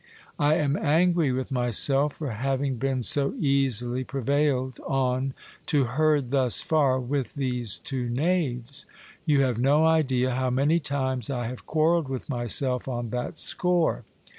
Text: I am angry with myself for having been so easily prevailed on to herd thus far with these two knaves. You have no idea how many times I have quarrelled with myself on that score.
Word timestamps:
I 0.39 0.55
am 0.55 0.75
angry 0.77 1.31
with 1.31 1.51
myself 1.51 2.13
for 2.13 2.31
having 2.31 2.77
been 2.77 3.03
so 3.03 3.35
easily 3.37 4.03
prevailed 4.03 4.79
on 4.87 5.35
to 5.67 5.83
herd 5.83 6.31
thus 6.31 6.59
far 6.59 6.99
with 6.99 7.35
these 7.35 7.77
two 7.77 8.09
knaves. 8.09 8.87
You 9.27 9.41
have 9.41 9.59
no 9.59 9.85
idea 9.85 10.31
how 10.31 10.49
many 10.49 10.79
times 10.79 11.29
I 11.29 11.45
have 11.45 11.67
quarrelled 11.67 12.07
with 12.09 12.29
myself 12.29 12.87
on 12.87 13.11
that 13.11 13.37
score. 13.37 14.03